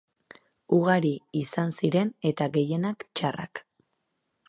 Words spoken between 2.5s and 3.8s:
gehienak txarrak.